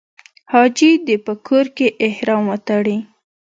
حاجي 0.51 0.91
دې 1.05 1.15
په 1.25 1.33
کور 1.47 1.65
کې 1.77 1.87
احرام 2.07 2.43
وتړي. 2.51 2.97